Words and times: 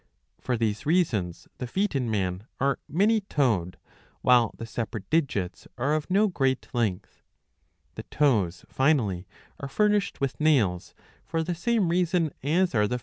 For 0.39 0.57
these 0.57 0.83
reasons 0.87 1.47
the 1.59 1.67
feet 1.67 1.95
in 1.95 2.09
man 2.09 2.47
are 2.59 2.79
many 2.89 3.21
toed, 3.21 3.77
while 4.21 4.51
the 4.57 4.65
separate 4.65 5.07
digits 5.11 5.67
are 5.77 5.93
of 5.93 6.09
no 6.09 6.27
great 6.27 6.67
length. 6.73 7.21
The 7.93 8.01
toes, 8.09 8.65
finally, 8.67 9.27
are 9.59 9.69
furnished 9.69 10.19
with 10.19 10.39
nails 10.41 10.95
for 11.23 11.43
the 11.43 11.53
same 11.53 11.89
reason 11.89 12.31
as 12.41 12.43
are 12.43 12.47
the 12.47 12.47
690b. 12.47 12.53
126 12.53 12.73
IV. 12.73 12.79
10— 12.79 12.83
iv. 12.83 12.91
II. 12.93 12.99